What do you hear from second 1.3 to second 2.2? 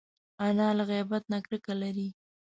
نه کرکه لري